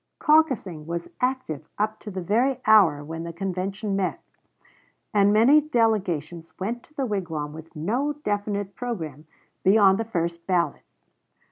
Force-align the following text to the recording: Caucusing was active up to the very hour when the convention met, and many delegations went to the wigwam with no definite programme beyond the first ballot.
Caucusing 0.17 0.87
was 0.87 1.11
active 1.21 1.69
up 1.77 1.99
to 1.99 2.09
the 2.09 2.23
very 2.23 2.59
hour 2.65 3.03
when 3.03 3.21
the 3.21 3.31
convention 3.31 3.95
met, 3.95 4.19
and 5.13 5.31
many 5.31 5.61
delegations 5.61 6.57
went 6.59 6.81
to 6.81 6.93
the 6.95 7.05
wigwam 7.05 7.53
with 7.53 7.75
no 7.75 8.13
definite 8.13 8.73
programme 8.73 9.27
beyond 9.63 9.99
the 9.99 10.03
first 10.03 10.47
ballot. 10.47 10.81